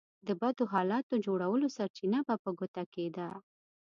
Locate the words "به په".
2.27-2.49